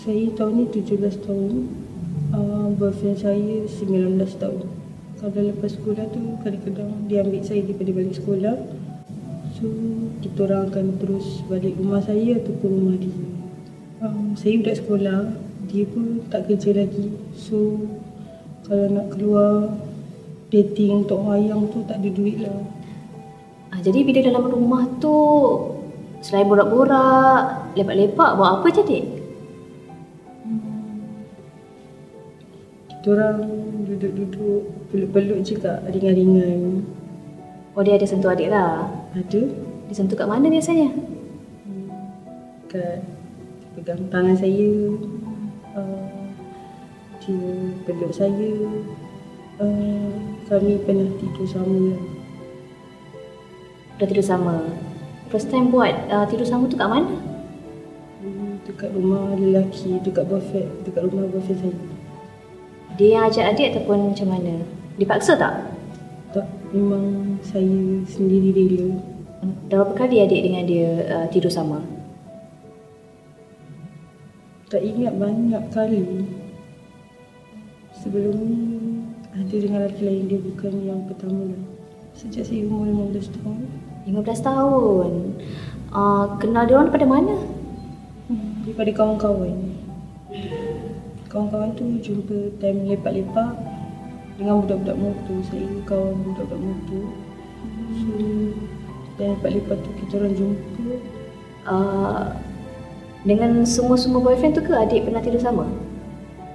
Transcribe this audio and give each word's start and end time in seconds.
Saya 0.00 0.32
tahun 0.32 0.64
ni 0.64 0.64
17 0.72 1.28
tahun. 1.28 1.68
Uh, 2.32 2.72
boyfriend 2.72 3.20
saya 3.20 3.68
19 3.68 4.16
tahun. 4.40 4.64
Kalau 5.20 5.42
lepas 5.44 5.76
sekolah 5.76 6.08
tu 6.08 6.40
kadang-kadang 6.40 7.04
dia 7.04 7.20
ambil 7.20 7.44
saya 7.44 7.60
daripada 7.60 7.92
balik 7.92 8.16
sekolah. 8.16 8.56
So 9.60 9.68
kita 10.24 10.48
orang 10.48 10.72
akan 10.72 10.86
terus 11.04 11.44
balik 11.52 11.76
rumah 11.76 12.00
saya 12.00 12.40
ataupun 12.40 12.70
rumah 12.80 12.96
dia. 12.96 13.12
Um, 14.00 14.32
saya 14.40 14.56
budak 14.64 14.80
sekolah, 14.80 15.36
dia 15.68 15.84
pun 15.84 16.24
tak 16.32 16.48
kerja 16.48 16.80
lagi. 16.80 17.12
So 17.36 17.84
kalau 18.64 18.88
nak 18.96 19.12
keluar 19.12 19.68
dating 20.48 21.04
untuk 21.04 21.28
wayang 21.28 21.68
tu 21.76 21.84
tak 21.84 22.00
ada 22.00 22.08
duit 22.08 22.40
lah. 22.40 22.56
Ah, 23.68 23.84
jadi 23.84 24.00
bila 24.00 24.24
dalam 24.24 24.48
rumah 24.48 24.88
tu 24.96 25.12
selain 26.24 26.48
borak-borak, 26.48 27.76
lepak-lepak, 27.76 28.30
buat 28.40 28.64
apa 28.64 28.66
je 28.72 28.80
adik? 28.80 29.19
Kita 33.00 33.16
orang 33.16 33.40
duduk-duduk 33.88 34.92
peluk-peluk 34.92 35.40
je 35.40 35.56
kak 35.56 35.88
ringan-ringan. 35.88 36.84
Oh 37.72 37.80
dia 37.80 37.96
ada 37.96 38.04
sentuh 38.04 38.28
adik 38.28 38.52
lah. 38.52 38.92
Ada 39.16 39.40
Dia 39.88 39.94
sentuh 39.96 40.20
kat 40.20 40.28
mana 40.28 40.52
biasanya? 40.52 40.92
kat 42.68 43.00
pegang 43.72 44.04
tangan 44.12 44.36
saya. 44.36 44.68
Uh, 45.72 46.28
dia 47.24 47.40
peluk 47.88 48.12
saya. 48.12 48.52
Uh, 49.56 50.12
kami 50.44 50.76
pernah 50.84 51.08
tidur 51.16 51.48
sama. 51.48 51.96
Dah 53.96 54.06
tidur 54.12 54.28
sama. 54.28 54.60
First 55.32 55.48
time 55.48 55.72
buat 55.72 55.96
uh, 56.12 56.28
tidur 56.28 56.44
sama 56.44 56.68
tu 56.68 56.76
kat 56.76 56.84
mana? 56.84 57.16
Hmm, 58.20 58.60
Dekat 58.68 58.92
rumah 58.92 59.32
lelaki, 59.40 60.04
dekat 60.04 60.28
boyfriend, 60.28 60.84
dekat 60.84 61.08
rumah 61.08 61.24
boyfriend 61.32 61.64
saya. 61.64 61.99
Dia 62.98 63.08
yang 63.18 63.24
ajak 63.30 63.44
adik 63.54 63.68
ataupun 63.74 64.10
macam 64.10 64.28
mana? 64.30 64.54
Dipaksa 64.98 65.38
tak? 65.38 65.54
Tak, 66.34 66.46
memang 66.74 67.36
saya 67.42 68.02
sendiri 68.06 68.54
rela. 68.54 68.94
Dah 69.70 69.82
berapa 69.82 69.94
kali 70.06 70.20
adik 70.20 70.40
dengan 70.44 70.64
dia 70.68 70.88
uh, 71.08 71.26
tidur 71.32 71.48
sama? 71.48 71.80
Tak 74.70 74.82
ingat 74.84 75.16
banyak 75.18 75.64
kali. 75.74 76.26
Sebelum 77.98 78.36
ni 78.36 78.58
ada 79.30 79.54
dengan 79.54 79.86
lelaki 79.86 80.02
lain 80.06 80.24
dia 80.30 80.38
bukan 80.42 80.72
yang 80.84 81.00
pertama 81.06 81.54
lah. 81.54 81.62
Sejak 82.14 82.46
saya 82.46 82.66
umur 82.66 83.10
15 83.14 83.34
tahun. 83.40 83.58
15 84.06 84.46
tahun. 84.46 85.10
Uh, 85.90 86.26
kenal 86.38 86.66
dia 86.66 86.74
orang 86.78 86.90
daripada 86.90 87.06
mana? 87.08 87.34
Hmm, 88.30 88.62
Daripada 88.62 88.90
kawan-kawan. 88.94 89.69
Kawan-kawan 91.30 91.70
tu 91.78 91.86
jumpa 92.02 92.58
time 92.58 92.90
lepak-lepak 92.90 93.54
dengan 94.34 94.66
budak-budak 94.66 94.98
motor. 94.98 95.38
Saya 95.46 95.62
kawan 95.86 96.26
budak-budak 96.26 96.58
motor. 96.58 97.04
So, 97.94 98.10
time 99.14 99.38
lepak-lepak 99.38 99.78
tu 99.78 99.90
kita 100.02 100.12
orang 100.18 100.34
jumpa. 100.34 100.86
Uh, 101.70 102.34
dengan 103.22 103.62
semua-semua 103.62 104.18
boyfriend 104.26 104.58
tu 104.58 104.64
ke 104.66 104.74
adik 104.74 105.06
pernah 105.06 105.22
tidur 105.22 105.38
sama? 105.38 105.70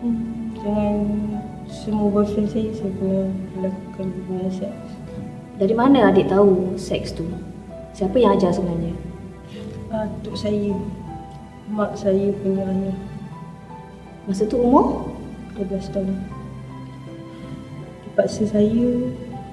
Hmm, 0.00 0.56
Dengan 0.56 0.94
semua 1.68 2.08
boyfriend 2.08 2.48
saya, 2.48 2.72
saya 2.72 2.96
pernah 2.96 3.28
lakukan 3.60 4.06
hubungan 4.08 4.50
seks. 4.56 4.88
Dari 5.60 5.74
mana 5.76 6.08
adik 6.08 6.32
tahu 6.32 6.80
seks 6.80 7.12
tu? 7.12 7.28
Siapa 7.92 8.16
yang 8.16 8.40
ajar 8.40 8.56
sebenarnya? 8.56 8.96
Atuk 9.92 10.32
saya, 10.32 10.72
mak 11.68 11.92
saya 11.92 12.32
punya 12.40 12.64
ayah, 12.64 12.96
Masa 14.22 14.46
tu 14.46 14.54
umur? 14.62 15.10
12 15.58 15.90
tahun. 15.90 16.14
Dipaksa 18.06 18.46
saya, 18.46 18.86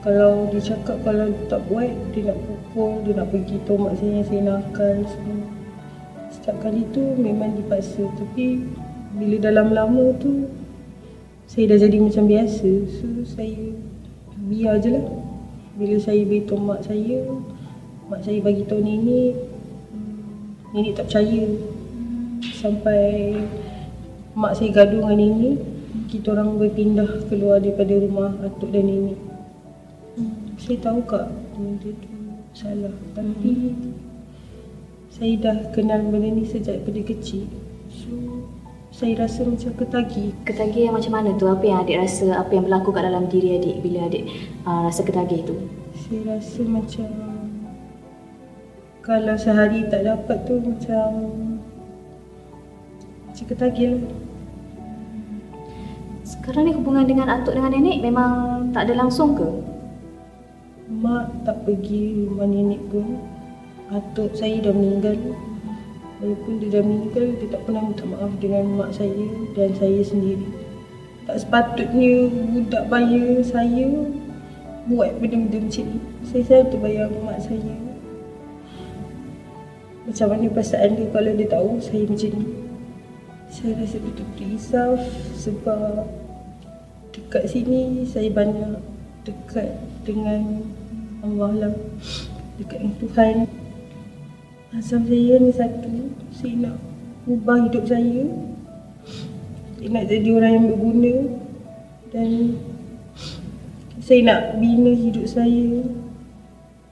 kalau 0.05 0.47
dia 0.53 0.61
cakap 0.61 1.01
kalau 1.01 1.33
tak 1.49 1.59
buat, 1.65 1.89
dia 2.13 2.29
nak 2.29 2.37
pukul, 2.45 3.01
dia 3.01 3.17
nak 3.17 3.27
pergi 3.33 3.57
tomak 3.65 3.97
saya, 3.97 4.21
saya 4.29 4.41
nakal 4.45 5.01
semua. 5.09 5.41
Setiap 6.29 6.55
kali 6.61 6.85
tu 6.93 7.01
memang 7.17 7.57
dipaksa, 7.57 8.05
tapi 8.15 8.61
bila 9.17 9.41
dalam 9.41 9.73
lama 9.73 10.13
tu, 10.21 10.45
saya 11.49 11.73
dah 11.73 11.81
jadi 11.81 11.97
macam 11.97 12.29
biasa. 12.29 12.69
So, 13.01 13.05
saya 13.25 13.73
biar 14.45 14.77
je 14.85 14.93
lah. 14.93 15.05
Bila 15.81 15.97
saya 15.97 16.21
beri 16.21 16.45
tomak 16.45 16.85
saya, 16.85 17.25
mak 18.05 18.21
saya 18.21 18.37
bagi 18.37 18.69
tahu 18.69 18.85
nenek, 18.85 19.33
nenek 20.77 20.93
tak 20.93 21.09
percaya. 21.09 21.43
Sampai 22.53 23.33
mak 24.35 24.57
saya 24.57 24.69
gaduh 24.73 25.05
dengan 25.05 25.17
nenek, 25.17 25.57
kita 26.09 26.33
orang 26.37 26.57
berpindah 26.57 27.09
keluar 27.29 27.57
daripada 27.61 27.93
rumah 27.97 28.33
atuk 28.45 28.69
dan 28.69 28.85
nenek. 28.85 29.19
Hmm, 30.17 30.53
saya 30.57 30.77
tahu 30.81 30.99
kak, 31.05 31.25
benda 31.55 31.89
tu 31.89 32.09
salah. 32.53 32.95
Tapi 33.13 33.73
saya 35.09 35.33
dah 35.39 35.57
kenal 35.73 36.01
benda 36.05 36.29
ni 36.29 36.45
sejak 36.45 36.81
daripada 36.81 37.01
kecil. 37.09 37.45
So, 37.89 38.13
saya 38.89 39.25
rasa 39.25 39.45
macam 39.45 39.71
ketagih. 39.79 40.35
Ketagih 40.43 40.89
yang 40.89 40.95
macam 40.97 41.13
mana 41.13 41.33
tu? 41.37 41.45
Apa 41.47 41.63
yang 41.65 41.85
adik 41.85 41.97
rasa, 42.03 42.35
apa 42.35 42.51
yang 42.53 42.65
berlaku 42.65 42.89
kat 42.91 43.05
dalam 43.05 43.25
diri 43.29 43.57
adik 43.57 43.81
bila 43.81 44.09
adik 44.09 44.27
uh, 44.65 44.85
rasa 44.85 45.01
ketagih 45.05 45.45
tu? 45.45 45.55
Saya 45.95 46.37
rasa 46.37 46.61
macam 46.65 47.09
kalau 48.99 49.35
sehari 49.39 49.89
tak 49.89 50.05
dapat 50.05 50.37
tu 50.45 50.61
macam 50.61 51.07
ketagih 53.37 53.97
lah. 53.97 54.03
Sekarang 56.29 56.69
ni 56.69 56.73
hubungan 56.77 57.09
dengan 57.09 57.25
atuk 57.29 57.57
dengan 57.57 57.73
nenek 57.73 58.05
memang 58.05 58.69
tak 58.69 58.85
ada 58.85 59.01
langsung 59.01 59.33
ke? 59.33 59.49
Mak 60.89 61.45
tak 61.45 61.65
pergi 61.65 62.29
rumah 62.29 62.45
nenek 62.45 62.81
pun. 62.93 63.17
Atuk 63.89 64.37
saya 64.37 64.61
dah 64.61 64.69
meninggal. 64.69 65.17
Walaupun 66.21 66.61
dia 66.61 66.77
dah 66.77 66.83
meninggal, 66.85 67.25
dia 67.41 67.47
tak 67.49 67.61
pernah 67.65 67.81
minta 67.89 68.05
maaf 68.05 68.31
dengan 68.37 68.63
mak 68.77 68.93
saya 68.93 69.25
dan 69.57 69.73
saya 69.73 70.01
sendiri. 70.05 70.45
Tak 71.25 71.41
sepatutnya 71.41 72.29
budak 72.29 72.83
baya 72.89 73.41
saya 73.41 73.89
buat 74.85 75.17
benda-benda 75.17 75.65
macam 75.65 75.85
ni. 75.89 75.99
Saya 76.29 76.41
selalu 76.45 76.65
terbayang 76.73 77.13
mak 77.25 77.39
saya. 77.41 77.73
Macam 80.05 80.27
mana 80.29 80.45
perasaan 80.49 80.89
dia 80.97 81.07
kalau 81.09 81.31
dia 81.33 81.47
tahu 81.49 81.69
saya 81.81 82.03
macam 82.05 82.29
ni. 82.37 82.68
Saya 83.49 83.73
rasa 83.81 83.97
betul-betul 83.97 84.45
risau 84.53 84.93
sebab 85.33 86.05
dekat 87.09 87.49
sini 87.49 88.05
saya 88.05 88.29
banyak 88.29 88.77
dekat 89.25 89.73
dengan 90.05 90.61
Allah 91.25 91.51
lah. 91.67 91.73
Dekat 92.61 92.77
dengan 92.77 92.95
Tuhan. 93.01 93.35
Azam 94.69 95.01
saya 95.09 95.41
ni 95.41 95.49
satu, 95.49 96.13
saya 96.29 96.53
nak 96.69 96.77
ubah 97.25 97.57
hidup 97.65 97.89
saya. 97.89 98.29
Saya 99.81 99.89
nak 99.97 100.05
jadi 100.05 100.29
orang 100.29 100.51
yang 100.53 100.65
berguna 100.69 101.15
dan 102.13 102.29
saya 103.97 104.19
nak 104.25 104.41
bina 104.61 104.93
hidup 104.93 105.25
saya 105.25 105.85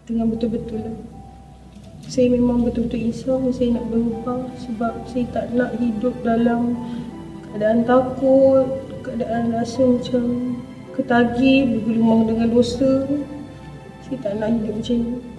dengan 0.09 0.25
betul-betul 0.33 0.81
lah. 0.81 0.97
Saya 2.07 2.31
memang 2.31 2.63
betul-betul 2.63 3.11
risau 3.11 3.51
saya 3.51 3.75
nak 3.75 3.91
berubah 3.91 4.47
sebab 4.63 5.03
saya 5.11 5.27
tak 5.35 5.51
nak 5.51 5.75
hidup 5.75 6.15
dalam 6.23 6.79
keadaan 7.51 7.83
takut, 7.83 8.63
keadaan 9.03 9.51
rasa 9.51 9.83
macam 9.83 10.23
ketagih, 10.95 11.67
bergelumang 11.67 12.31
dengan 12.31 12.47
dosa. 12.55 13.03
Saya 14.07 14.17
tak 14.23 14.39
nak 14.39 14.55
hidup 14.55 14.73
macam 14.79 14.97
ni. 15.03 15.36